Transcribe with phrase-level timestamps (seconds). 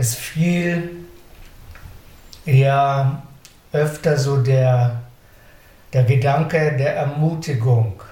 [0.00, 0.90] es fiel
[2.46, 3.22] ja
[3.70, 5.02] öfter so der,
[5.92, 8.02] der Gedanke der Ermutigung,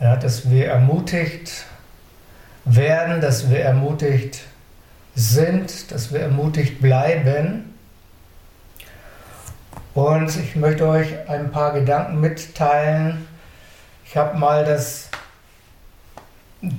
[0.00, 1.64] ja, dass wir ermutigt
[2.66, 4.42] werden, dass wir ermutigt
[5.14, 7.74] sind, dass wir ermutigt bleiben.
[9.94, 13.26] Und ich möchte euch ein paar Gedanken mitteilen.
[14.04, 15.08] Ich habe mal das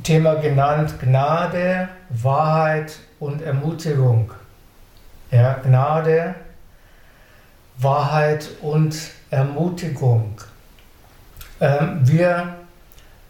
[0.04, 4.32] Thema genannt Gnade, Wahrheit und Ermutigung.
[5.32, 6.36] Ja, Gnade,
[7.78, 8.96] Wahrheit und
[9.32, 10.40] Ermutigung.
[11.60, 12.56] Ähm, wir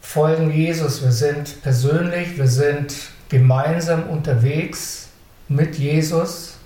[0.01, 2.93] folgen Jesus, wir sind persönlich, wir sind
[3.29, 5.07] gemeinsam unterwegs
[5.47, 6.57] mit Jesus.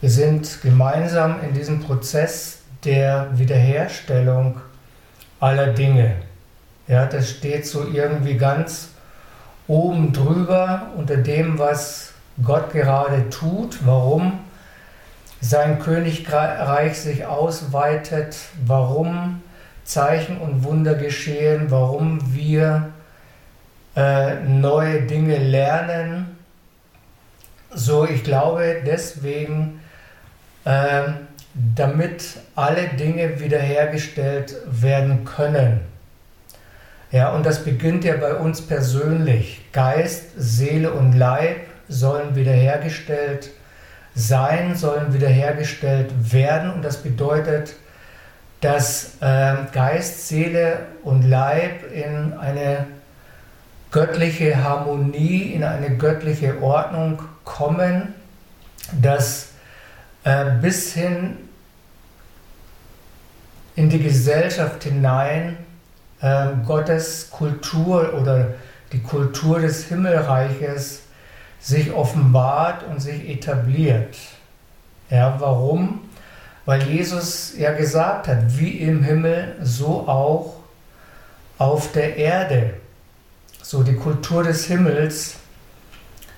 [0.00, 4.60] Wir sind gemeinsam in diesem Prozess der Wiederherstellung
[5.38, 6.16] aller Dinge.
[6.88, 8.88] Ja, das steht so irgendwie ganz
[9.68, 12.11] oben drüber unter dem, was
[12.42, 14.40] Gott gerade tut, warum
[15.40, 19.42] sein Königreich sich ausweitet, warum
[19.84, 22.90] Zeichen und Wunder geschehen, warum wir
[23.96, 26.36] äh, neue Dinge lernen.
[27.74, 29.80] So, ich glaube deswegen,
[30.64, 31.02] äh,
[31.54, 35.80] damit alle Dinge wiederhergestellt werden können.
[37.10, 39.60] Ja, und das beginnt ja bei uns persönlich.
[39.72, 43.50] Geist, Seele und Leib sollen wiederhergestellt
[44.14, 46.72] sein, sollen wiederhergestellt werden.
[46.72, 47.74] Und das bedeutet,
[48.60, 52.86] dass äh, Geist, Seele und Leib in eine
[53.90, 58.14] göttliche Harmonie, in eine göttliche Ordnung kommen,
[59.00, 59.48] dass
[60.24, 61.36] äh, bis hin
[63.74, 65.56] in die Gesellschaft hinein
[66.20, 68.54] äh, Gottes Kultur oder
[68.92, 71.02] die Kultur des Himmelreiches
[71.62, 74.16] sich offenbart und sich etabliert.
[75.08, 76.00] Ja, warum?
[76.66, 80.56] Weil Jesus ja gesagt hat, wie im Himmel, so auch
[81.58, 82.74] auf der Erde.
[83.62, 85.36] So die Kultur des Himmels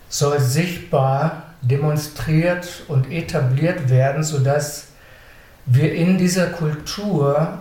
[0.08, 4.88] soll sichtbar demonstriert und etabliert werden, sodass
[5.66, 7.58] wir in dieser Kultur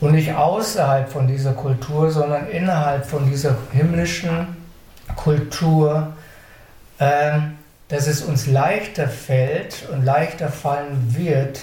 [0.00, 4.56] und nicht außerhalb von dieser Kultur, sondern innerhalb von dieser himmlischen
[5.16, 6.12] Kultur,
[6.98, 11.62] dass es uns leichter fällt und leichter fallen wird,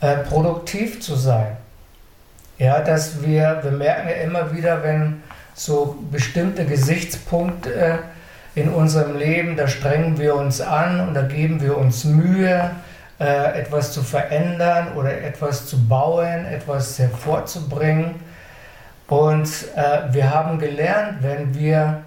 [0.00, 1.56] äh, produktiv zu sein.
[2.58, 5.22] Ja, dass wir, wir merken ja immer wieder, wenn
[5.54, 7.98] so bestimmte Gesichtspunkte äh,
[8.54, 12.70] in unserem Leben, da strengen wir uns an und da geben wir uns Mühe,
[13.18, 18.16] äh, etwas zu verändern oder etwas zu bauen, etwas hervorzubringen.
[19.08, 22.02] Und äh, wir haben gelernt, wenn wir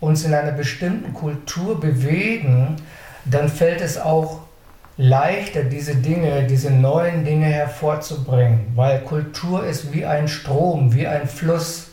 [0.00, 2.76] uns in einer bestimmten Kultur bewegen,
[3.24, 4.40] dann fällt es auch
[4.96, 11.28] leichter, diese Dinge, diese neuen Dinge hervorzubringen, weil Kultur ist wie ein Strom, wie ein
[11.28, 11.86] Fluss.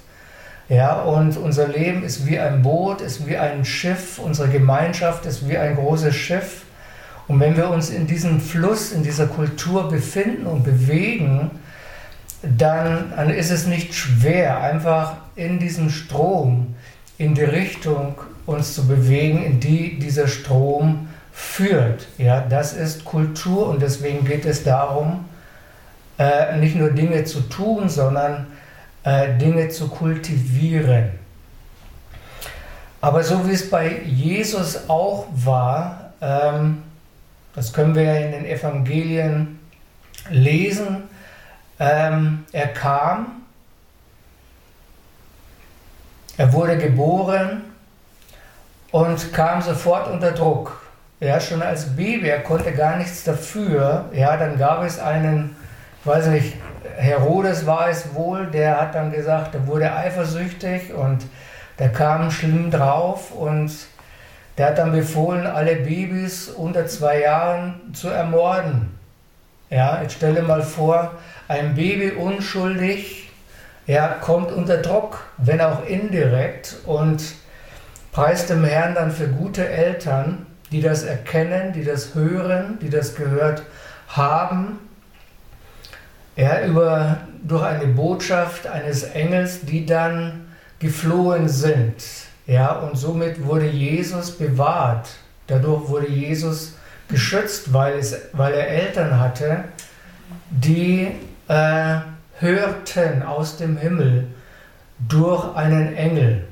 [0.68, 5.48] Ja, und unser Leben ist wie ein Boot, ist wie ein Schiff, unsere Gemeinschaft ist
[5.48, 6.64] wie ein großes Schiff.
[7.28, 11.52] Und wenn wir uns in diesem Fluss, in dieser Kultur befinden und bewegen,
[12.42, 16.76] dann, dann ist es nicht schwer, einfach in diesem Strom,
[17.18, 18.16] in die Richtung
[18.46, 22.08] uns zu bewegen, in die dieser Strom führt.
[22.18, 25.26] Ja, das ist Kultur und deswegen geht es darum,
[26.18, 28.48] äh, nicht nur Dinge zu tun, sondern
[29.04, 31.12] äh, Dinge zu kultivieren.
[33.02, 36.84] Aber so wie es bei Jesus auch war, ähm,
[37.54, 39.60] das können wir in den Evangelien
[40.30, 41.04] lesen.
[41.80, 43.44] Ähm, er kam,
[46.38, 47.62] er wurde geboren
[48.92, 50.82] und kam sofort unter Druck.
[51.20, 54.06] Ja, schon als Baby, er konnte gar nichts dafür.
[54.14, 55.56] Ja, dann gab es einen,
[56.04, 56.56] weiß nicht,
[56.98, 61.26] Herodes war es wohl, der hat dann gesagt, er wurde eifersüchtig und
[61.80, 63.72] der kam schlimm drauf und
[64.58, 68.98] der hat dann befohlen, alle Babys unter zwei Jahren zu ermorden.
[69.70, 71.12] Ja, jetzt stelle mal vor,
[71.48, 73.25] ein Baby unschuldig,
[73.88, 77.22] ja, kommt unter Druck, wenn auch indirekt und
[78.12, 83.16] preist dem Herrn dann für gute Eltern, die das erkennen, die das hören, die das
[83.16, 83.64] gehört
[84.08, 84.80] haben.
[86.36, 90.48] Ja, über, durch eine Botschaft eines Engels, die dann
[90.80, 92.04] geflohen sind.
[92.48, 95.10] Ja, und somit wurde Jesus bewahrt.
[95.48, 96.76] Dadurch wurde Jesus
[97.08, 99.66] geschützt, weil, es, weil er Eltern hatte,
[100.50, 101.12] die
[101.48, 101.98] äh,
[102.40, 104.28] hörten aus dem Himmel
[105.00, 106.46] durch einen Engel.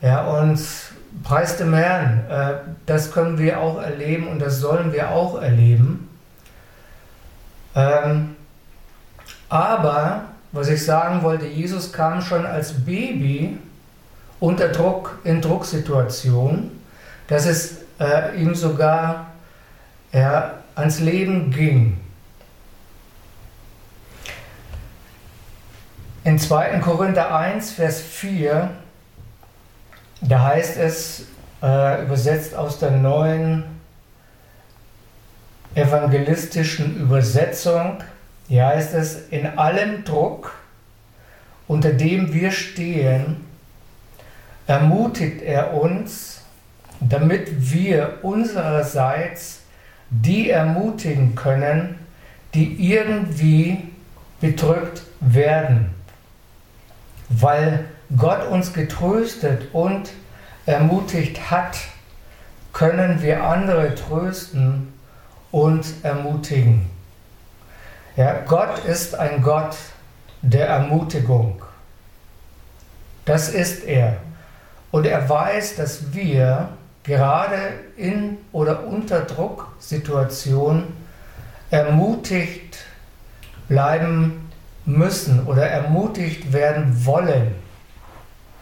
[0.00, 0.60] Ja, und
[1.22, 2.54] preis dem Herrn, äh,
[2.86, 6.08] das können wir auch erleben und das sollen wir auch erleben.
[7.74, 8.36] Ähm,
[9.48, 13.58] aber, was ich sagen wollte, Jesus kam schon als Baby
[14.40, 16.70] unter Druck, in Drucksituationen,
[17.28, 19.26] dass es äh, ihm sogar
[20.12, 21.98] ja, ans Leben ging.
[26.24, 26.78] In 2.
[26.80, 28.70] Korinther 1, Vers 4,
[30.22, 31.26] da heißt es,
[31.62, 33.64] äh, übersetzt aus der neuen
[35.74, 38.02] evangelistischen Übersetzung,
[38.48, 40.54] hier heißt es, in allem Druck,
[41.68, 43.44] unter dem wir stehen,
[44.66, 46.40] ermutigt er uns,
[47.00, 49.60] damit wir unsererseits
[50.08, 51.98] die ermutigen können,
[52.54, 53.88] die irgendwie
[54.40, 55.93] bedrückt werden,
[57.40, 57.86] weil
[58.16, 60.10] Gott uns getröstet und
[60.66, 61.76] ermutigt hat,
[62.72, 64.92] können wir andere trösten
[65.50, 66.90] und ermutigen.
[68.16, 69.76] Ja, Gott ist ein Gott
[70.42, 71.62] der Ermutigung.
[73.24, 74.16] Das ist er.
[74.90, 76.68] Und er weiß, dass wir
[77.02, 77.56] gerade
[77.96, 80.92] in oder unter Drucksituationen
[81.70, 82.78] ermutigt
[83.68, 84.43] bleiben
[84.86, 87.54] müssen oder ermutigt werden wollen.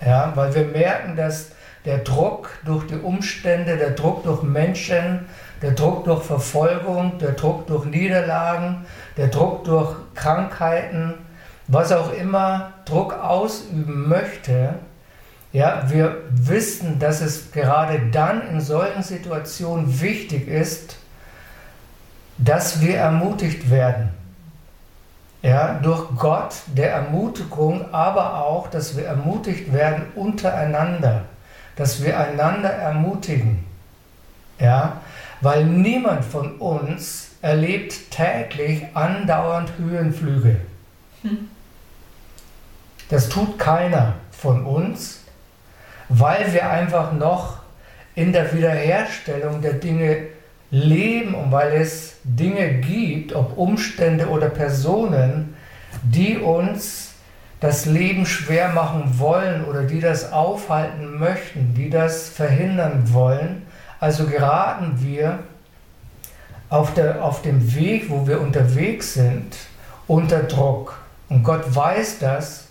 [0.05, 1.53] Ja, weil wir merken, dass
[1.85, 5.27] der Druck durch die Umstände, der Druck durch Menschen,
[5.63, 8.85] der Druck durch Verfolgung, der Druck durch Niederlagen,
[9.17, 11.15] der Druck durch Krankheiten,
[11.69, 14.75] was auch immer Druck ausüben möchte,
[15.53, 20.97] ja, wir wissen, dass es gerade dann in solchen Situationen wichtig ist,
[22.39, 24.22] dass wir ermutigt werden.
[25.43, 31.25] Ja, durch Gott der Ermutigung, aber auch, dass wir ermutigt werden untereinander,
[31.77, 33.65] dass wir einander ermutigen.
[34.61, 35.00] Ja,
[35.41, 40.61] weil niemand von uns erlebt täglich andauernd Höhenflüge.
[41.23, 41.49] Hm.
[43.09, 45.23] Das tut keiner von uns
[46.15, 47.61] weil wir einfach noch
[48.15, 50.27] in der Wiederherstellung der Dinge
[50.73, 55.55] leben und weil es Dinge gibt, ob Umstände oder Personen,
[56.03, 57.11] die uns
[57.61, 63.63] das Leben schwer machen wollen oder die das aufhalten möchten, die das verhindern wollen.
[64.01, 65.41] Also geraten wir
[66.71, 69.55] auf, der, auf dem Weg, wo wir unterwegs sind,
[70.09, 70.99] unter Druck.
[71.29, 72.67] Und Gott weiß das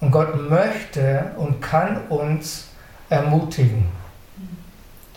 [0.00, 2.66] und Gott möchte und kann uns
[3.08, 3.86] ermutigen.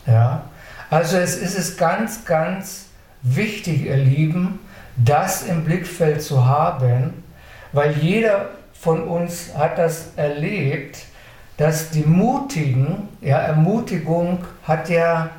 [0.05, 0.43] Ja?
[0.91, 2.87] Also es ist es ganz, ganz
[3.21, 4.59] wichtig, ihr Lieben,
[4.97, 7.23] das im Blickfeld zu haben,
[7.71, 11.05] weil jeder von uns hat das erlebt,
[11.55, 15.29] dass die Mutigen, ja, Ermutigung hat ja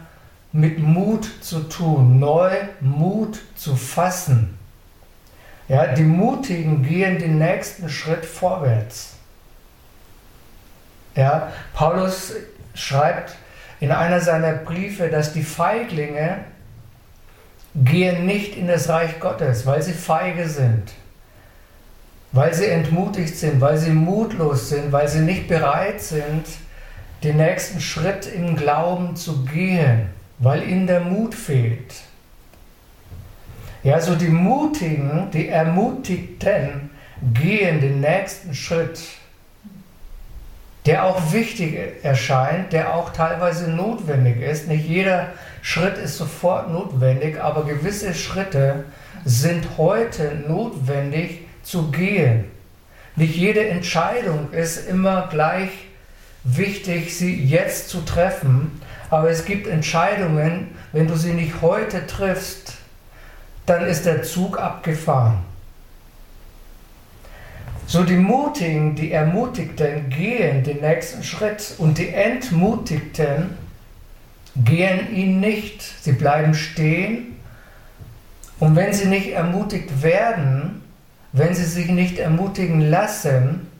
[0.52, 2.50] mit Mut zu tun, neu
[2.80, 4.56] Mut zu fassen.
[5.68, 9.16] Ja, die Mutigen gehen den nächsten Schritt vorwärts.
[11.14, 12.32] Ja, Paulus
[12.74, 13.36] schreibt
[13.82, 16.44] in einer seiner Briefe, dass die Feiglinge
[17.74, 20.92] gehen nicht in das Reich Gottes, weil sie feige sind,
[22.30, 26.44] weil sie entmutigt sind, weil sie mutlos sind, weil sie nicht bereit sind,
[27.24, 31.92] den nächsten Schritt im Glauben zu gehen, weil ihnen der Mut fehlt.
[33.82, 36.90] Ja, so die Mutigen, die Ermutigten
[37.34, 39.00] gehen den nächsten Schritt
[40.86, 44.66] der auch wichtig erscheint, der auch teilweise notwendig ist.
[44.68, 45.28] Nicht jeder
[45.60, 48.84] Schritt ist sofort notwendig, aber gewisse Schritte
[49.24, 52.46] sind heute notwendig zu gehen.
[53.14, 55.70] Nicht jede Entscheidung ist immer gleich
[56.44, 62.74] wichtig, sie jetzt zu treffen, aber es gibt Entscheidungen, wenn du sie nicht heute triffst,
[63.66, 65.51] dann ist der Zug abgefahren.
[67.92, 73.50] So die Mutigen, die Ermutigten gehen den nächsten Schritt und die Entmutigten
[74.56, 75.82] gehen ihn nicht.
[76.00, 77.36] Sie bleiben stehen
[78.60, 80.80] und wenn sie nicht ermutigt werden,
[81.32, 83.70] wenn sie sich nicht ermutigen lassen,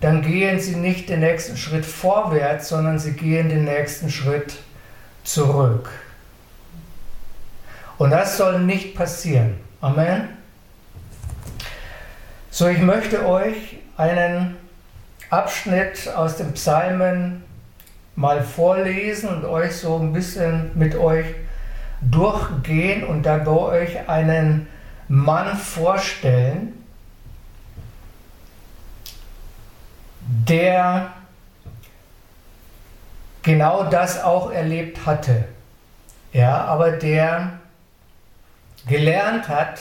[0.00, 4.58] dann gehen sie nicht den nächsten Schritt vorwärts, sondern sie gehen den nächsten Schritt
[5.24, 5.90] zurück.
[7.98, 9.54] Und das soll nicht passieren.
[9.80, 10.36] Amen.
[12.56, 14.56] So, ich möchte euch einen
[15.28, 17.44] Abschnitt aus dem Psalmen
[18.14, 21.26] mal vorlesen und euch so ein bisschen mit euch
[22.00, 24.68] durchgehen und dabei euch einen
[25.06, 26.82] Mann vorstellen,
[30.22, 31.12] der
[33.42, 35.44] genau das auch erlebt hatte.
[36.32, 37.50] Ja, aber der
[38.86, 39.78] gelernt hat,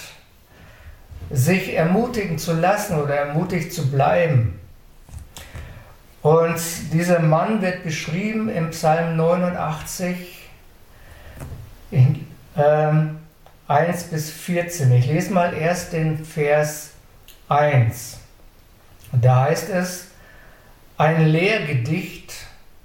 [1.32, 4.60] sich ermutigen zu lassen oder ermutigt zu bleiben.
[6.22, 6.60] Und
[6.92, 10.50] dieser Mann wird beschrieben im Psalm 89,
[11.92, 12.26] in,
[12.58, 13.20] ähm,
[13.68, 14.92] 1 bis 14.
[14.92, 16.92] Ich lese mal erst den Vers
[17.50, 18.18] 1.
[19.12, 20.08] Da heißt es,
[20.98, 22.34] ein Lehrgedicht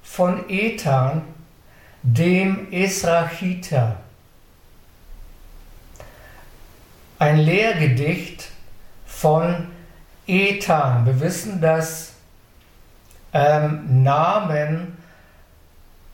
[0.03, 1.23] von Ethan,
[2.03, 3.97] dem Esrachiter.
[7.21, 8.49] Ein Lehrgedicht
[9.05, 9.67] von
[10.27, 11.05] Ethan.
[11.05, 12.15] Wir wissen, dass
[13.35, 14.97] ähm, Namen,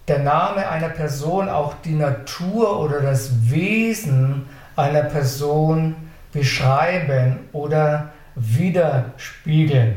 [0.08, 5.94] der Name einer Person auch die Natur oder das Wesen einer Person
[6.32, 9.94] beschreiben oder widerspiegeln.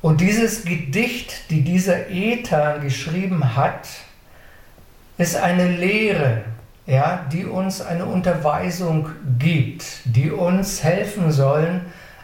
[0.00, 3.86] Und dieses Gedicht, die dieser Ethan geschrieben hat,
[5.18, 6.42] ist eine Lehre,
[6.86, 9.08] ja, die uns eine Unterweisung
[9.38, 11.82] gibt, die uns helfen sollen,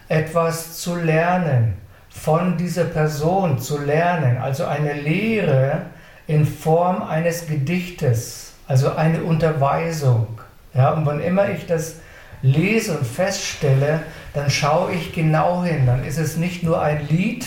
[0.09, 1.75] etwas zu lernen,
[2.09, 4.38] von dieser Person zu lernen.
[4.38, 5.83] Also eine Lehre
[6.27, 10.41] in Form eines Gedichtes, also eine Unterweisung.
[10.75, 11.97] Ja, und wann immer ich das
[12.43, 14.00] lese und feststelle,
[14.35, 15.87] dann schaue ich genau hin.
[15.87, 17.47] Dann ist es nicht nur ein Lied,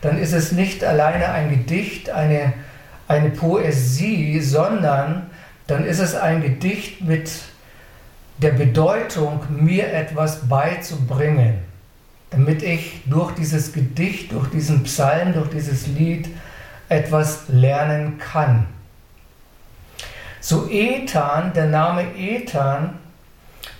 [0.00, 2.52] dann ist es nicht alleine ein Gedicht, eine,
[3.08, 5.30] eine Poesie, sondern
[5.72, 7.30] dann ist es ein Gedicht mit
[8.36, 11.62] der Bedeutung, mir etwas beizubringen,
[12.28, 16.28] damit ich durch dieses Gedicht, durch diesen Psalm, durch dieses Lied
[16.90, 18.66] etwas lernen kann.
[20.40, 22.98] So Ethan, der Name Ethan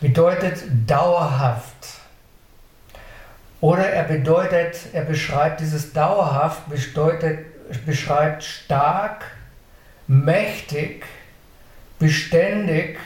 [0.00, 1.98] bedeutet dauerhaft.
[3.60, 9.26] Oder er bedeutet, er beschreibt dieses dauerhaft, bedeutet, beschreibt stark,
[10.06, 11.04] mächtig,
[12.02, 12.98] beständig,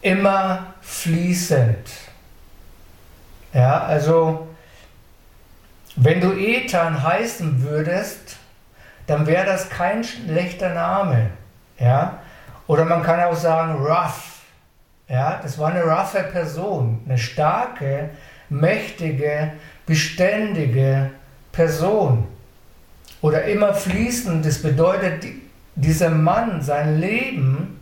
[0.00, 1.88] immer fließend.
[3.52, 4.46] Ja, also
[5.96, 8.36] wenn du Ethan heißen würdest,
[9.08, 11.30] dann wäre das kein schlechter Name.
[11.80, 12.20] Ja?
[12.68, 14.42] Oder man kann auch sagen rough.
[15.08, 15.40] Ja?
[15.42, 18.10] Das war eine roughe Person, eine starke,
[18.50, 19.52] mächtige,
[19.84, 21.10] beständige
[21.50, 22.28] Person.
[23.20, 25.24] Oder immer fließend, das bedeutet,
[25.74, 27.80] dieser Mann, sein Leben,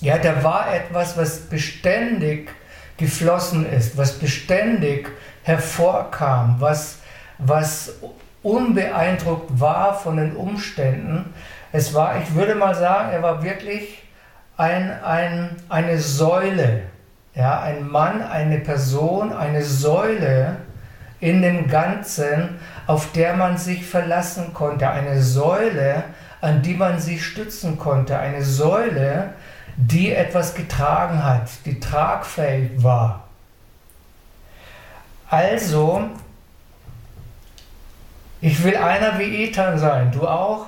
[0.00, 2.50] ja, da war etwas, was beständig
[2.96, 5.08] geflossen ist, was beständig
[5.42, 6.98] hervorkam, was,
[7.38, 7.94] was
[8.42, 11.32] unbeeindruckt war von den Umständen.
[11.72, 14.02] Es war, ich würde mal sagen, er war wirklich
[14.56, 16.82] ein, ein, eine Säule
[17.34, 20.56] ja, ein Mann, eine Person, eine Säule
[21.20, 26.04] in dem Ganzen, auf der man sich verlassen konnte, eine Säule,
[26.42, 29.32] an die man sich stützen konnte, eine Säule,
[29.76, 33.24] die etwas getragen hat, die tragfähig war.
[35.30, 36.10] Also,
[38.42, 40.66] ich will einer wie Ethan sein, du auch?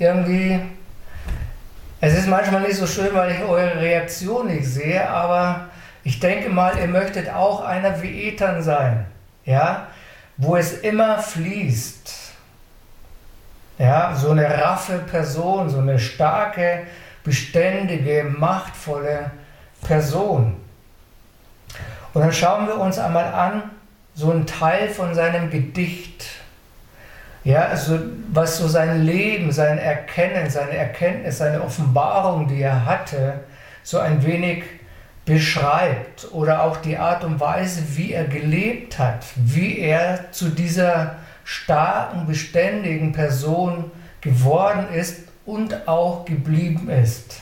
[0.00, 0.58] Irgendwie
[2.02, 5.68] es ist manchmal nicht so schön, weil ich eure Reaktion nicht sehe, aber
[6.02, 9.04] ich denke mal, ihr möchtet auch einer wie Ethan sein,
[9.44, 9.88] ja,
[10.38, 12.19] wo es immer fließt.
[13.80, 16.82] Ja, so eine raffe Person, so eine starke,
[17.24, 19.30] beständige, machtvolle
[19.82, 20.56] Person.
[22.12, 23.62] Und dann schauen wir uns einmal an,
[24.14, 26.26] so ein Teil von seinem Gedicht.
[27.42, 27.98] Ja, also
[28.30, 33.40] was so sein Leben, sein Erkennen, seine Erkenntnis, seine Offenbarung, die er hatte,
[33.82, 34.62] so ein wenig
[35.24, 41.19] beschreibt oder auch die Art und Weise, wie er gelebt hat, wie er zu dieser
[41.50, 43.90] starken, beständigen Person
[44.20, 47.40] geworden ist und auch geblieben ist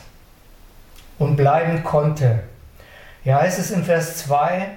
[1.19, 2.39] und bleiben konnte.
[3.23, 4.69] Ja, es in Vers 2,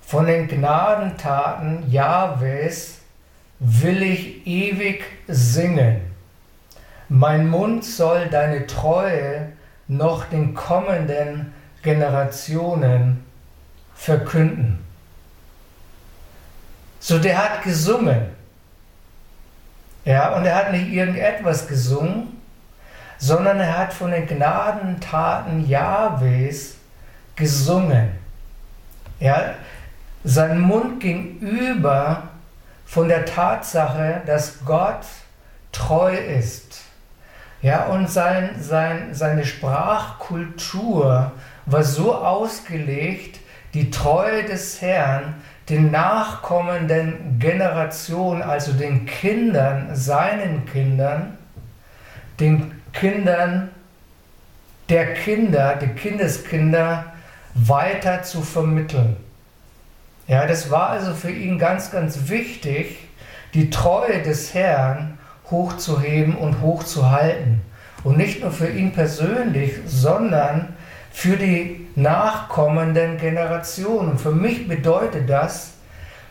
[0.00, 3.00] von den Gnadentaten Jahwes
[3.58, 6.00] will ich ewig singen.
[7.10, 9.52] Mein Mund soll deine Treue
[9.86, 13.22] noch den kommenden Generationen
[13.94, 14.81] verkünden.
[17.02, 18.28] So, der hat gesungen.
[20.04, 22.40] Ja, und er hat nicht irgendetwas gesungen,
[23.18, 26.76] sondern er hat von den Gnadentaten Jahwes
[27.34, 28.10] gesungen.
[29.18, 29.54] Ja,
[30.22, 32.22] sein Mund ging über
[32.86, 35.04] von der Tatsache, dass Gott
[35.72, 36.82] treu ist.
[37.62, 41.32] Ja, und sein, sein, seine Sprachkultur
[41.66, 43.40] war so ausgelegt,
[43.74, 45.34] die Treue des Herrn
[45.68, 51.38] den nachkommenden Generationen, also den Kindern, seinen Kindern,
[52.40, 53.70] den Kindern
[54.88, 57.12] der Kinder, der Kindeskinder
[57.54, 59.16] weiter zu vermitteln.
[60.26, 62.98] Ja, das war also für ihn ganz, ganz wichtig,
[63.54, 65.18] die Treue des Herrn
[65.50, 67.60] hochzuheben und hochzuhalten.
[68.04, 70.74] Und nicht nur für ihn persönlich, sondern
[71.12, 74.18] für die nachkommenden Generationen.
[74.18, 75.74] Für mich bedeutet das,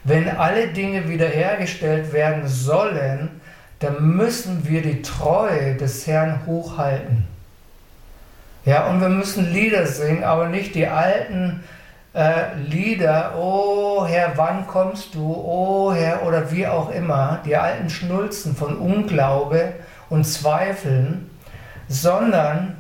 [0.04, 3.42] wenn alle Dinge wiederhergestellt werden sollen,
[3.80, 7.28] dann müssen wir die Treue des Herrn hochhalten.
[8.66, 11.64] Ja, und wir müssen Lieder singen, aber nicht die alten
[12.14, 17.90] äh, Lieder, oh Herr, wann kommst du, oh Herr, oder wie auch immer, die alten
[17.90, 19.74] Schnulzen von Unglaube
[20.10, 21.30] und Zweifeln,
[21.88, 22.76] sondern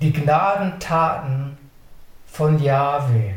[0.00, 1.58] die Gnadentaten
[2.32, 3.34] von Jahwe.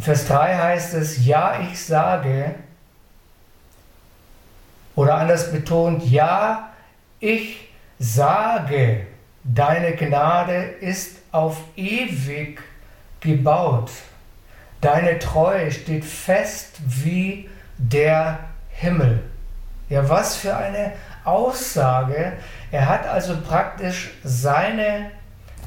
[0.00, 2.54] Vers 3 heißt es, ja, ich sage,
[4.94, 6.70] oder anders betont, ja,
[7.20, 9.06] ich sage,
[9.44, 12.62] deine Gnade ist auf ewig
[13.20, 13.90] gebaut.
[14.80, 18.38] Deine Treue steht fest wie der
[18.70, 19.22] Himmel.
[19.88, 20.92] Ja, was für eine
[21.24, 22.32] Aussage.
[22.70, 25.10] Er hat also praktisch seine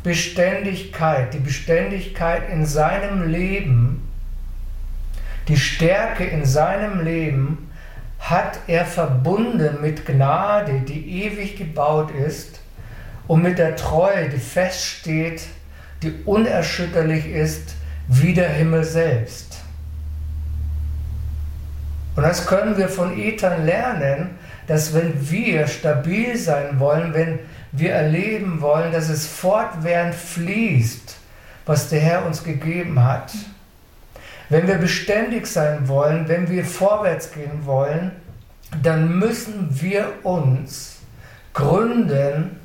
[0.06, 4.08] Beständigkeit, die Beständigkeit in seinem Leben,
[5.48, 7.72] die Stärke in seinem Leben
[8.20, 12.62] hat er verbunden mit Gnade, die ewig gebaut ist,
[13.28, 15.48] und mit der Treue, die feststeht,
[16.04, 17.74] die unerschütterlich ist,
[18.08, 19.64] wie der Himmel selbst.
[22.16, 27.40] Und das können wir von Ethan lernen, dass wenn wir stabil sein wollen, wenn
[27.78, 31.18] wir erleben wollen, dass es fortwährend fließt,
[31.66, 33.34] was der Herr uns gegeben hat,
[34.50, 38.12] wenn wir beständig sein wollen, wenn wir vorwärts gehen wollen,
[38.84, 40.98] dann müssen wir uns
[41.54, 42.60] gründen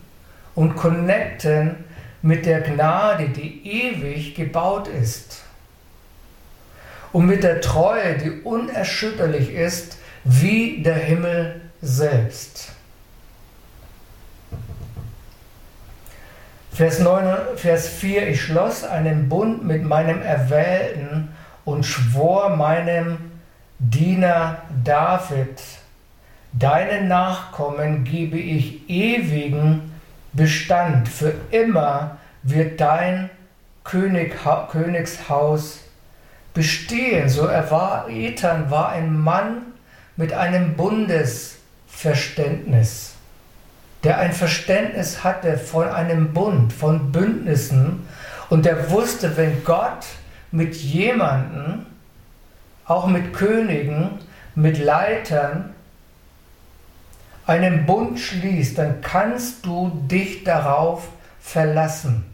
[0.54, 1.84] und connecten
[2.22, 5.42] mit der Gnade, die ewig gebaut ist.
[7.12, 12.72] Und mit der Treue, die unerschütterlich ist, wie der Himmel selbst.
[16.80, 21.28] Vers, 9, Vers 4, ich schloss einen Bund mit meinem Erwählten
[21.66, 23.18] und schwor meinem
[23.78, 25.60] Diener David,
[26.54, 29.92] deinen Nachkommen gebe ich ewigen
[30.32, 33.28] Bestand, für immer wird dein
[33.84, 34.36] König,
[34.72, 35.80] Königshaus
[36.54, 37.28] bestehen.
[37.28, 39.66] So er war, Ethan war ein Mann
[40.16, 43.09] mit einem Bundesverständnis,
[44.04, 48.06] der ein Verständnis hatte von einem Bund, von Bündnissen
[48.48, 50.06] und der wusste, wenn Gott
[50.50, 51.86] mit jemanden,
[52.86, 54.18] auch mit Königen,
[54.54, 55.74] mit Leitern,
[57.46, 61.08] einen Bund schließt, dann kannst du dich darauf
[61.40, 62.24] verlassen.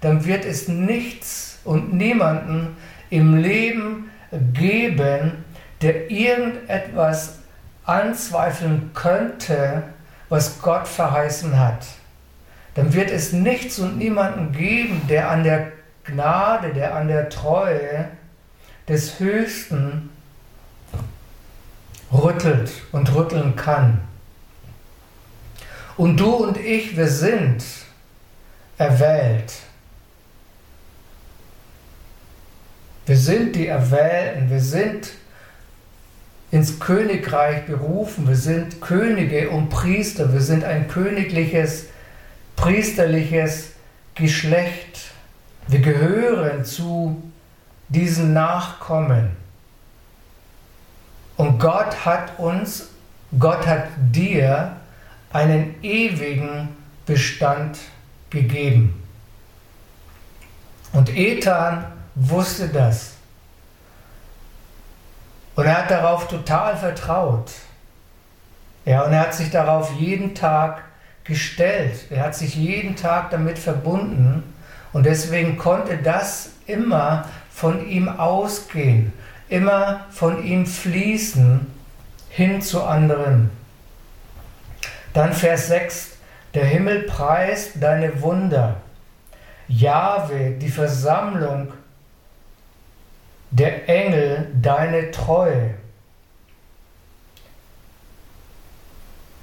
[0.00, 2.76] Dann wird es nichts und niemanden
[3.10, 4.10] im Leben
[4.52, 5.44] geben,
[5.82, 7.38] der irgendetwas
[7.84, 9.84] anzweifeln könnte,
[10.28, 11.86] was Gott verheißen hat,
[12.74, 15.72] dann wird es nichts und niemanden geben, der an der
[16.04, 18.08] Gnade, der an der Treue
[18.88, 20.10] des Höchsten
[22.12, 24.00] rüttelt und rütteln kann.
[25.96, 27.64] Und du und ich, wir sind
[28.78, 29.52] erwählt.
[33.06, 35.12] Wir sind die Erwählten, wir sind
[36.56, 38.26] ins Königreich berufen.
[38.26, 40.32] Wir sind Könige und Priester.
[40.32, 41.88] Wir sind ein königliches,
[42.56, 43.72] priesterliches
[44.14, 45.10] Geschlecht.
[45.68, 47.22] Wir gehören zu
[47.90, 49.36] diesen Nachkommen.
[51.36, 52.88] Und Gott hat uns,
[53.38, 54.76] Gott hat dir
[55.34, 56.68] einen ewigen
[57.04, 57.76] Bestand
[58.30, 59.02] gegeben.
[60.94, 63.15] Und Ethan wusste das.
[65.56, 67.50] Und er hat darauf total vertraut.
[68.84, 70.82] Ja, und er hat sich darauf jeden Tag
[71.24, 72.06] gestellt.
[72.10, 74.54] Er hat sich jeden Tag damit verbunden.
[74.92, 79.12] Und deswegen konnte das immer von ihm ausgehen,
[79.48, 81.66] immer von ihm fließen
[82.28, 83.50] hin zu anderen.
[85.14, 86.10] Dann Vers 6,
[86.54, 88.76] der Himmel preist deine Wunder.
[89.68, 91.72] Jahwe, die Versammlung
[93.50, 95.74] der Engel deine Treue.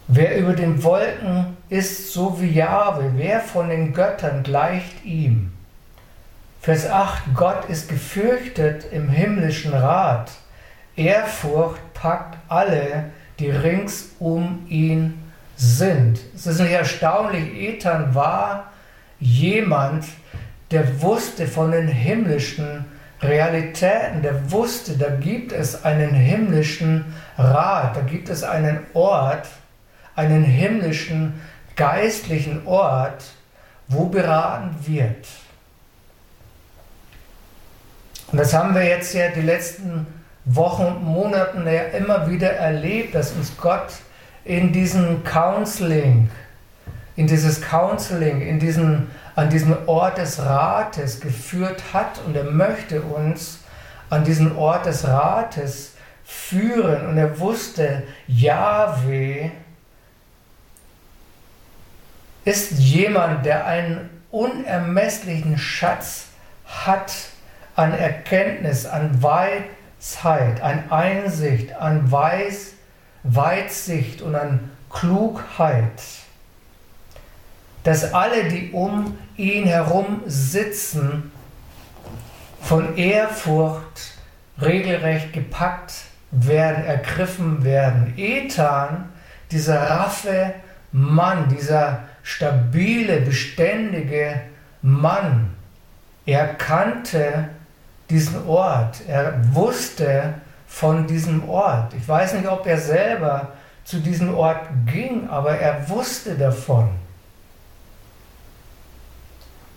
[0.08, 5.54] Wer über den Wolken ist, so wie Jahwe, wer von den Göttern gleicht ihm?
[6.62, 10.32] Vers 8, Gott ist gefürchtet im himmlischen Rat.
[10.96, 13.06] Ehrfurcht packt alle,
[13.40, 15.20] die rings um ihn
[15.56, 16.20] sind.
[16.36, 18.72] Es ist nicht erstaunlich, Ethan war
[19.20, 20.06] jemand,
[20.72, 22.86] der wusste von den himmlischen
[23.24, 29.48] Realitäten, der wusste, da gibt es einen himmlischen Rat, da gibt es einen Ort,
[30.16, 31.42] einen himmlischen,
[31.76, 33.24] geistlichen Ort,
[33.88, 35.28] wo beraten wird.
[38.32, 40.08] Und das haben wir jetzt ja die letzten
[40.46, 43.94] Wochen und Monaten ja immer wieder erlebt, dass uns Gott
[44.44, 46.30] in diesen Counseling,
[47.16, 53.02] in dieses Counseling, in diesen, an diesen Ort des Rates geführt hat und er möchte
[53.02, 53.60] uns
[54.10, 55.94] an diesen Ort des Rates
[56.24, 57.08] führen.
[57.08, 59.52] Und er wusste, Yahweh
[62.46, 66.28] ist jemand, der einen unermesslichen Schatz
[66.66, 67.14] hat
[67.76, 72.74] an Erkenntnis, an Weisheit, an Einsicht, an Weis,
[73.24, 76.02] Weitsicht und an Klugheit,
[77.84, 81.32] dass alle, die um ihn herum sitzen,
[82.62, 84.14] von Ehrfurcht
[84.62, 85.94] regelrecht gepackt
[86.32, 88.14] werden, ergriffen werden.
[88.18, 89.10] Ethan,
[89.52, 90.54] dieser raffe
[90.92, 94.42] Mann, dieser stabile, beständige
[94.82, 95.54] Mann,
[96.26, 97.50] er kannte
[98.10, 99.02] diesen Ort.
[99.08, 100.36] Er wusste
[100.68, 101.94] von diesem Ort.
[101.94, 103.52] Ich weiß nicht, ob er selber
[103.84, 106.90] zu diesem Ort ging, aber er wusste davon.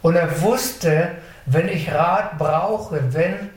[0.07, 1.17] Und er wusste,
[1.47, 3.51] wenn ich Rat brauche, wenn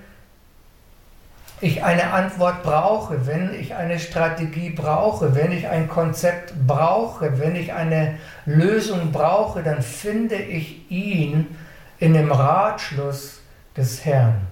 [1.62, 7.56] ich eine Antwort brauche, wenn ich eine Strategie brauche, wenn ich ein Konzept brauche, wenn
[7.56, 11.56] ich eine Lösung brauche, dann finde ich ihn
[12.00, 13.42] in dem Ratschluss
[13.78, 14.48] des Herrn.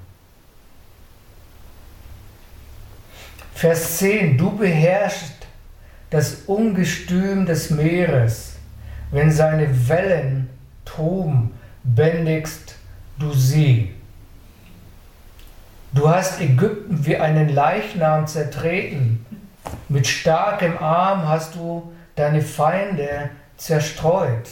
[3.56, 5.48] Vers 10, du beherrschst
[6.12, 8.54] das Ungestüm des Meeres,
[9.10, 10.48] wenn seine Wellen
[10.86, 11.57] toben,
[11.96, 12.76] bändigst
[13.18, 13.94] du sie.
[15.94, 19.26] Du hast Ägypten wie einen Leichnam zertreten,
[19.90, 24.48] mit starkem Arm hast du deine Feinde zerstreut.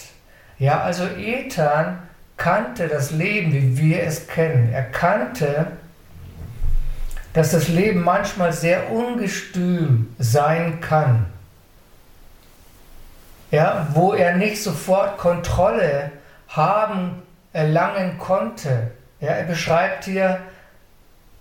[0.58, 2.00] Ja, also Ethan
[2.38, 4.72] kannte das Leben, wie wir es kennen.
[4.72, 5.68] Er kannte,
[7.34, 11.26] dass das Leben manchmal sehr ungestüm sein kann.
[13.52, 16.12] Ja, wo er nicht sofort Kontrolle
[16.48, 17.22] haben,
[17.56, 18.92] erlangen konnte.
[19.22, 20.40] Ja, er beschreibt hier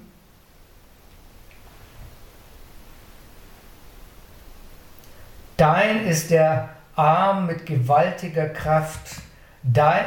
[5.59, 9.17] Dein ist der Arm mit gewaltiger Kraft,
[9.65, 10.05] dein,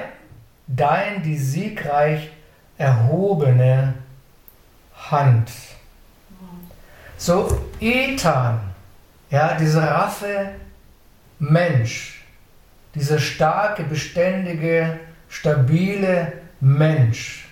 [0.66, 2.32] dein die siegreich
[2.78, 3.96] erhobene
[4.96, 5.52] Hand.
[7.18, 8.62] So Ethan,
[9.30, 10.52] ja, diese Raffe
[11.38, 12.24] Mensch,
[12.96, 17.46] dieser starke, beständige, stabile Mensch.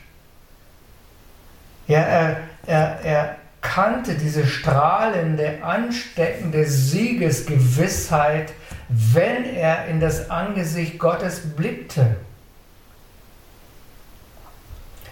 [1.88, 3.39] Ja, er, er, er
[3.80, 8.52] kannte diese strahlende, ansteckende Siegesgewissheit,
[8.90, 12.18] wenn er in das Angesicht Gottes blickte.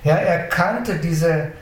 [0.03, 1.53] Ja, er kannte diese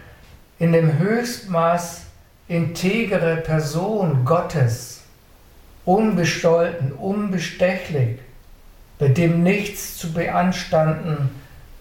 [0.57, 2.05] in dem Höchstmaß
[2.47, 5.03] integere Person Gottes
[5.85, 8.17] unbestollten, unbestechlich,
[8.97, 11.29] bei dem nichts zu beanstanden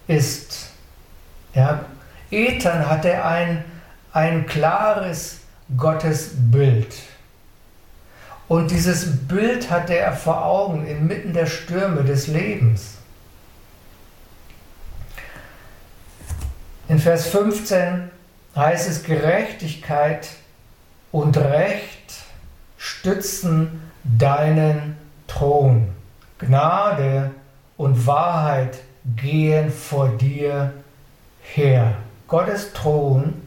[0.05, 0.69] ist.
[1.55, 1.83] Ja,
[2.29, 3.63] Ethan hatte ein,
[4.15, 5.39] ein klares
[5.75, 6.95] Gottesbild.
[8.47, 12.93] Und dieses Bild hatte er vor Augen inmitten der Stürme des Lebens.
[16.87, 18.09] In Vers 15
[18.55, 20.29] heißt es, Gerechtigkeit
[21.11, 22.13] und Recht
[22.77, 24.95] stützen deinen
[25.27, 25.89] Thron.
[26.39, 27.31] Gnade
[27.75, 28.77] und Wahrheit
[29.17, 30.71] gehen vor dir
[31.41, 31.95] her.
[32.27, 33.44] Gottes Thron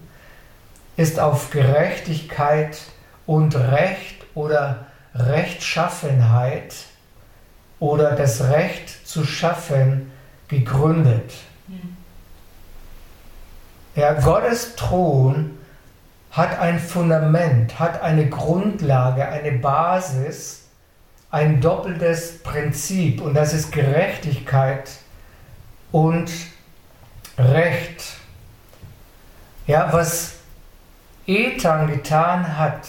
[0.99, 2.77] ist auf Gerechtigkeit
[3.25, 6.75] und Recht oder Rechtschaffenheit
[7.79, 10.11] oder das Recht zu schaffen
[10.49, 11.35] gegründet.
[13.95, 15.57] Ja, Gottes Thron
[16.33, 20.65] hat ein Fundament, hat eine Grundlage, eine Basis,
[21.31, 24.91] ein doppeltes Prinzip und das ist Gerechtigkeit
[25.93, 26.29] und
[27.39, 28.03] Recht.
[29.69, 30.38] Ja, was
[31.29, 32.89] Ethan getan hat,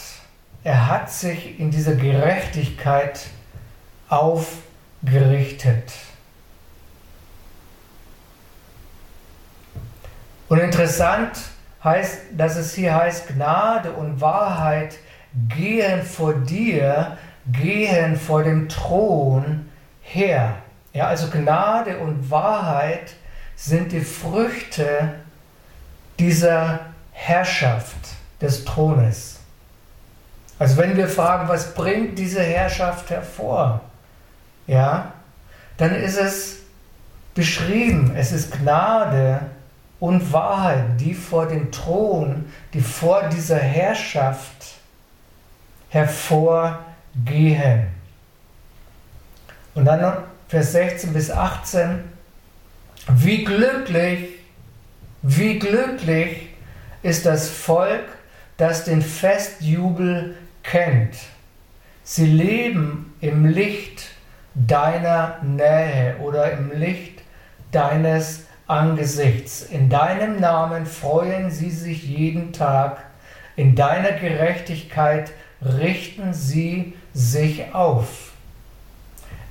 [0.64, 3.28] er hat sich in dieser Gerechtigkeit
[4.08, 5.92] aufgerichtet.
[10.48, 11.38] Und interessant
[11.84, 15.00] heißt, dass es hier heißt, Gnade und Wahrheit
[15.50, 17.18] gehen vor dir,
[17.52, 19.70] gehen vor dem Thron
[20.02, 20.56] her.
[20.94, 23.16] Ja, also Gnade und Wahrheit
[23.58, 25.16] sind die Früchte
[26.18, 26.80] dieser
[27.12, 29.40] Herrschaft des Thrones.
[30.58, 33.82] Also wenn wir fragen, was bringt diese Herrschaft hervor?
[34.68, 35.14] Ja,
[35.78, 36.58] dann ist es
[37.34, 39.40] beschrieben, es ist Gnade
[40.00, 44.76] und Wahrheit, die vor dem Thron, die vor dieser Herrschaft
[45.90, 47.88] hervorgehen.
[49.74, 52.04] Und dann Vers 16 bis 18,
[53.08, 54.30] wie glücklich,
[55.22, 56.50] wie glücklich
[57.02, 58.04] ist das Volk,
[58.60, 61.16] das den Festjubel kennt.
[62.04, 64.10] Sie leben im Licht
[64.54, 67.22] deiner Nähe oder im Licht
[67.72, 69.64] deines Angesichts.
[69.64, 72.98] In deinem Namen freuen sie sich jeden Tag.
[73.56, 78.34] In deiner Gerechtigkeit richten sie sich auf.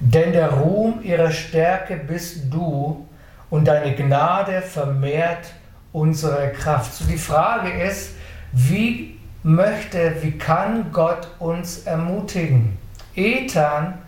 [0.00, 3.08] Denn der Ruhm ihrer Stärke bist du
[3.48, 5.54] und deine Gnade vermehrt
[5.92, 6.92] unsere Kraft.
[6.92, 8.17] So die Frage ist,
[8.52, 12.78] wie möchte, wie kann Gott uns ermutigen?
[13.14, 13.98] Ethan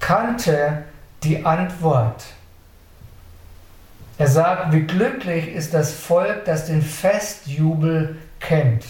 [0.00, 0.84] kannte
[1.22, 2.24] die Antwort.
[4.16, 8.84] Er sagt, wie glücklich ist das Volk, das den Festjubel kennt.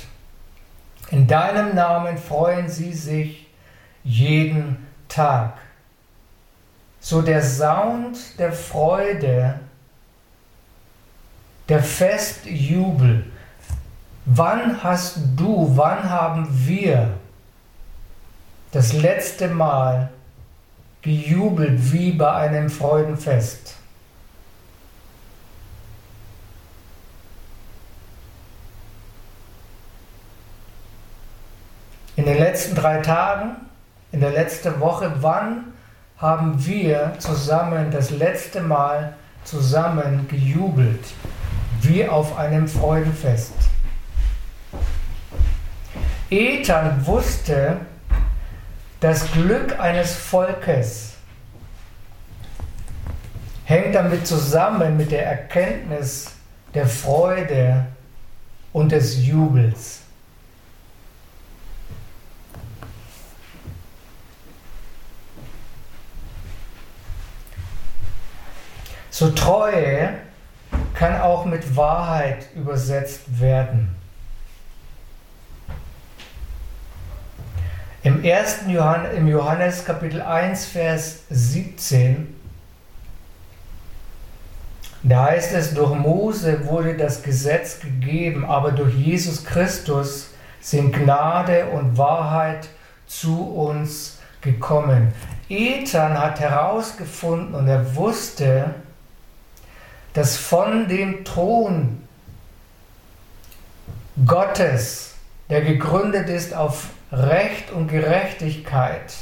[1.10, 3.46] In deinem Namen freuen sie sich
[4.02, 5.54] jeden Tag.
[7.00, 9.60] So der Sound der Freude,
[11.68, 13.24] der Festjubel.
[14.26, 17.10] Wann hast du, wann haben wir
[18.72, 20.08] das letzte Mal
[21.02, 23.76] gejubelt wie bei einem Freudenfest?
[32.16, 33.56] In den letzten drei Tagen,
[34.10, 35.74] in der letzten Woche, wann
[36.16, 41.04] haben wir zusammen das letzte Mal zusammen gejubelt,
[41.82, 43.73] wie auf einem Freudenfest?
[46.30, 47.80] Ethan wusste,
[49.00, 51.14] das Glück eines Volkes
[53.64, 56.32] hängt damit zusammen mit der Erkenntnis
[56.74, 57.86] der Freude
[58.72, 60.00] und des Jubels.
[69.10, 70.14] So Treue
[70.94, 74.03] kann auch mit Wahrheit übersetzt werden.
[78.04, 78.64] Im 1.
[78.68, 82.38] Johannes, im Johannes Kapitel 1, Vers 17,
[85.02, 90.28] da heißt es, durch Mose wurde das Gesetz gegeben, aber durch Jesus Christus
[90.60, 92.68] sind Gnade und Wahrheit
[93.06, 95.14] zu uns gekommen.
[95.48, 98.74] Ethan hat herausgefunden und er wusste,
[100.12, 102.06] dass von dem Thron
[104.26, 105.14] Gottes,
[105.48, 109.14] der gegründet ist auf Recht und Gerechtigkeit,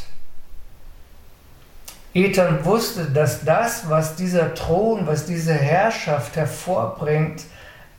[2.15, 7.43] Ethan wusste, dass das, was dieser Thron, was diese Herrschaft hervorbringt,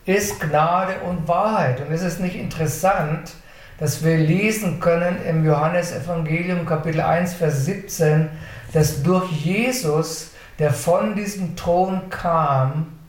[0.05, 1.81] ist Gnade und Wahrheit.
[1.81, 3.31] Und es ist nicht interessant,
[3.79, 8.29] dass wir lesen können im Johannesevangelium Kapitel 1, Vers 17,
[8.71, 12.99] dass durch Jesus der von diesem Thron kam,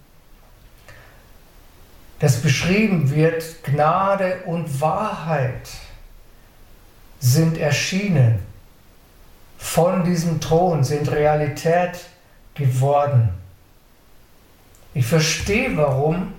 [2.20, 5.68] das beschrieben wird, Gnade und Wahrheit
[7.24, 8.38] sind erschienen,
[9.56, 12.04] von diesem Thron sind Realität
[12.54, 13.30] geworden.
[14.92, 16.34] Ich verstehe, warum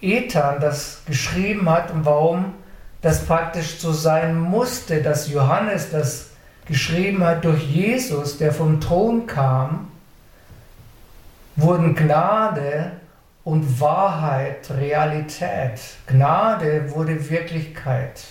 [0.00, 2.54] Ethan das geschrieben hat und warum
[3.02, 6.30] das praktisch so sein musste, dass Johannes das
[6.64, 9.88] geschrieben hat durch Jesus, der vom Thron kam
[11.56, 12.92] wurden Gnade
[13.44, 15.78] und Wahrheit Realität.
[16.06, 18.22] Gnade wurde Wirklichkeit.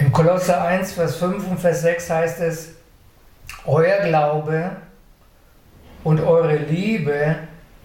[0.00, 2.70] Im Kolosser 1, Vers 5 und Vers 6 heißt es,
[3.66, 4.70] euer Glaube
[6.04, 7.36] und eure Liebe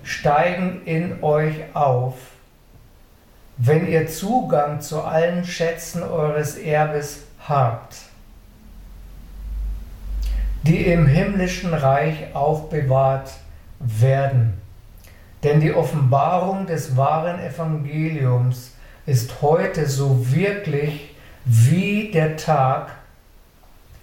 [0.01, 2.13] steigen in euch auf,
[3.58, 7.97] wenn ihr Zugang zu allen Schätzen eures Erbes habt,
[10.63, 13.30] die im himmlischen Reich aufbewahrt
[13.82, 14.54] werden.
[15.43, 18.71] Denn die Offenbarung des wahren Evangeliums
[19.06, 21.14] ist heute so wirklich
[21.45, 22.91] wie der Tag,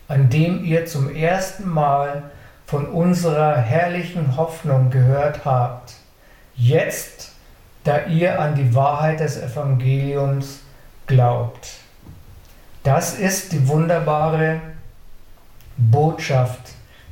[0.09, 2.22] an dem ihr zum ersten Mal
[2.66, 5.94] von unserer herrlichen Hoffnung gehört habt,
[6.55, 7.33] jetzt,
[7.85, 10.61] da ihr an die Wahrheit des Evangeliums
[11.07, 11.68] glaubt.
[12.85, 14.61] Das ist die wunderbare
[15.76, 16.61] Botschaft,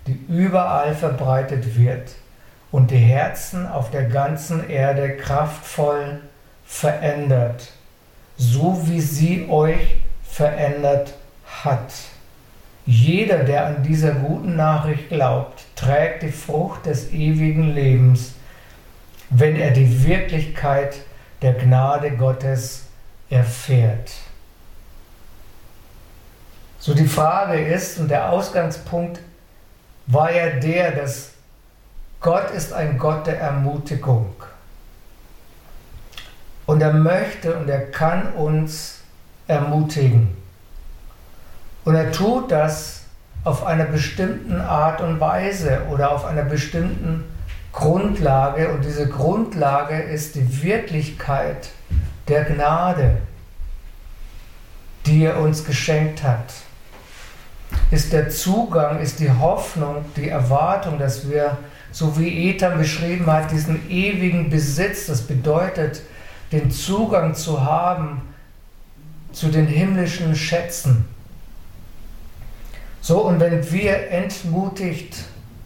[0.06, 2.10] die überall verbreitet wird
[2.70, 6.20] und die Herzen auf der ganzen Erde kraftvoll
[6.64, 7.72] verändert,
[8.36, 9.99] so wie sie euch
[10.30, 11.14] verändert
[11.64, 11.92] hat.
[12.86, 18.32] Jeder, der an dieser guten Nachricht glaubt, trägt die Frucht des ewigen Lebens,
[19.28, 20.96] wenn er die Wirklichkeit
[21.42, 22.86] der Gnade Gottes
[23.28, 24.10] erfährt.
[26.78, 29.20] So die Frage ist, und der Ausgangspunkt
[30.06, 31.32] war ja der, dass
[32.20, 34.34] Gott ist ein Gott der Ermutigung.
[36.66, 38.99] Und er möchte und er kann uns
[39.50, 40.28] ermutigen.
[41.84, 43.02] Und er tut das
[43.44, 47.24] auf einer bestimmten Art und Weise oder auf einer bestimmten
[47.72, 48.72] Grundlage.
[48.72, 51.70] Und diese Grundlage ist die Wirklichkeit
[52.28, 53.18] der Gnade,
[55.06, 56.52] die er uns geschenkt hat.
[57.90, 61.56] Ist der Zugang, ist die Hoffnung, die Erwartung, dass wir,
[61.92, 66.02] so wie Ethan beschrieben hat, diesen ewigen Besitz, das bedeutet,
[66.52, 68.22] den Zugang zu haben
[69.32, 71.06] zu den himmlischen Schätzen.
[73.00, 75.16] So, und wenn wir entmutigt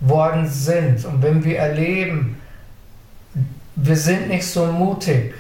[0.01, 2.41] worden sind und wenn wir erleben,
[3.77, 5.35] wir sind nicht so mutig,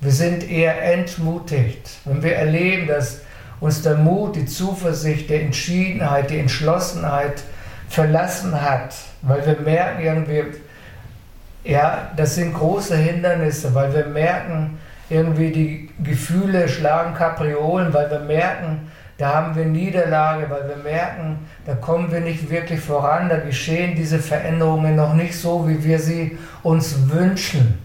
[0.00, 3.20] wir sind eher entmutigt, wenn wir erleben, dass
[3.60, 7.42] uns der Mut, die Zuversicht, die Entschiedenheit, die Entschlossenheit
[7.88, 10.42] verlassen hat, weil wir merken irgendwie,
[11.64, 18.20] ja, das sind große Hindernisse, weil wir merken, irgendwie die Gefühle schlagen Kapriolen, weil wir
[18.20, 23.38] merken, da haben wir Niederlage, weil wir merken, da kommen wir nicht wirklich voran, da
[23.38, 27.78] geschehen diese Veränderungen noch nicht so, wie wir sie uns wünschen.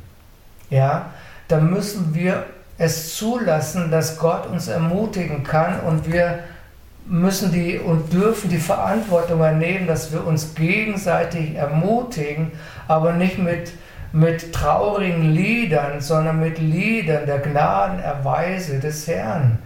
[0.69, 1.11] Ja,
[1.47, 2.45] da müssen wir
[2.77, 6.39] es zulassen, dass Gott uns ermutigen kann und wir
[7.05, 12.51] müssen die und dürfen die Verantwortung übernehmen, dass wir uns gegenseitig ermutigen,
[12.87, 13.73] aber nicht mit,
[14.11, 19.59] mit traurigen Liedern, sondern mit Liedern der Gnadenerweise des Herrn.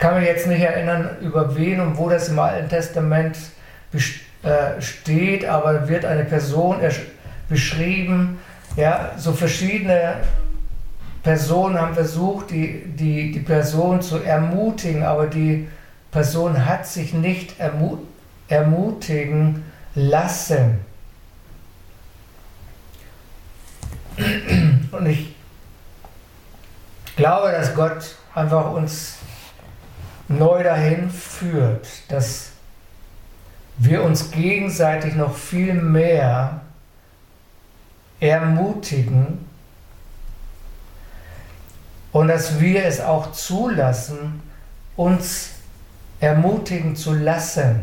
[0.00, 3.36] kann mich jetzt nicht erinnern, über wen und wo das im Alten Testament
[3.92, 6.76] äh, steht, aber wird eine Person
[7.48, 8.38] beschrieben,
[8.76, 10.14] ja, so verschiedene
[11.22, 15.68] Personen haben versucht, die, die, die Person zu ermutigen, aber die
[16.10, 17.56] Person hat sich nicht
[18.48, 19.64] ermutigen
[19.94, 20.80] lassen.
[24.90, 25.34] Und ich
[27.16, 29.16] glaube, dass Gott einfach uns
[30.28, 32.50] neu dahin führt, dass
[33.78, 36.60] wir uns gegenseitig noch viel mehr
[38.20, 39.46] ermutigen
[42.12, 44.42] und dass wir es auch zulassen,
[44.96, 45.50] uns
[46.20, 47.82] ermutigen zu lassen.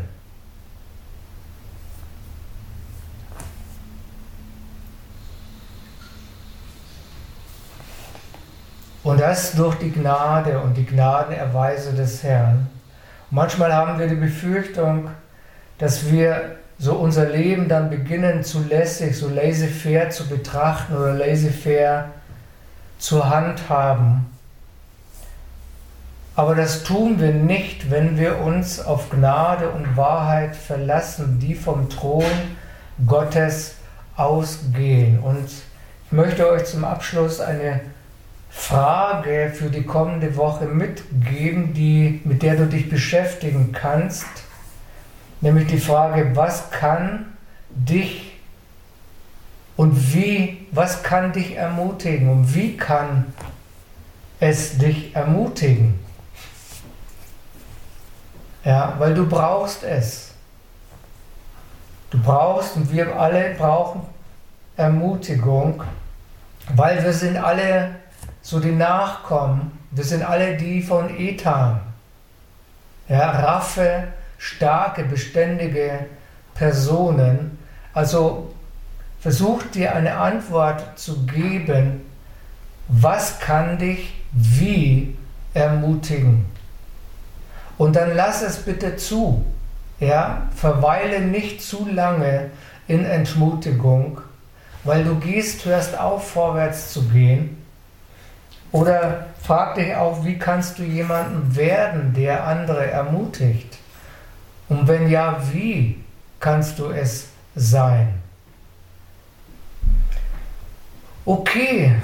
[9.08, 12.68] Und das durch die Gnade und die Gnadenerweise des Herrn.
[13.30, 15.08] Und manchmal haben wir die Befürchtung,
[15.78, 22.10] dass wir so unser Leben dann beginnen zu lässig, so laissez-faire zu betrachten oder laissez-faire
[22.98, 24.26] zur Hand haben.
[26.36, 31.88] Aber das tun wir nicht, wenn wir uns auf Gnade und Wahrheit verlassen, die vom
[31.88, 32.24] Thron
[33.06, 33.76] Gottes
[34.16, 35.18] ausgehen.
[35.20, 35.48] Und
[36.04, 37.80] ich möchte euch zum Abschluss eine
[38.50, 44.26] Frage für die kommende Woche mitgeben, die, mit der du dich beschäftigen kannst.
[45.40, 47.36] Nämlich die Frage, was kann
[47.70, 48.32] dich
[49.76, 53.32] und wie, was kann dich ermutigen und wie kann
[54.40, 55.98] es dich ermutigen.
[58.64, 60.32] Ja, weil du brauchst es.
[62.10, 64.02] Du brauchst und wir alle brauchen
[64.76, 65.82] Ermutigung,
[66.74, 67.96] weil wir sind alle
[68.48, 71.80] so die Nachkommen, wir sind alle die von Ethan.
[73.06, 74.04] Ja, raffe,
[74.38, 76.06] starke, beständige
[76.54, 77.58] Personen.
[77.92, 78.54] Also
[79.20, 82.00] versuch dir eine Antwort zu geben,
[82.88, 85.14] was kann dich wie
[85.52, 86.46] ermutigen.
[87.76, 89.44] Und dann lass es bitte zu.
[90.00, 92.48] Ja, verweile nicht zu lange
[92.86, 94.22] in Entmutigung,
[94.84, 97.57] weil du gehst, hörst auf, vorwärts zu gehen.
[98.72, 103.78] Oder frag dich auch, wie kannst du jemanden werden, der andere ermutigt?
[104.68, 106.04] Und wenn ja, wie
[106.38, 108.08] kannst du es sein?
[111.24, 111.94] Okay,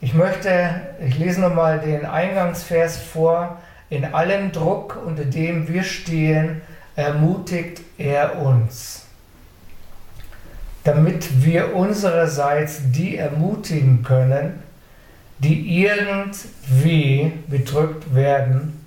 [0.00, 3.58] ich möchte, ich lese nochmal den Eingangsvers vor.
[3.90, 6.62] In allem Druck, unter dem wir stehen,
[6.96, 9.04] ermutigt er uns,
[10.84, 14.62] damit wir unsererseits die ermutigen können,
[15.40, 18.84] die irgendwie bedrückt werden,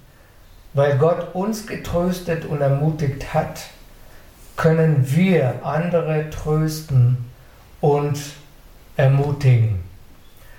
[0.74, 3.62] weil Gott uns getröstet und ermutigt hat,
[4.56, 7.18] können wir andere trösten
[7.82, 8.20] und
[8.96, 9.80] ermutigen.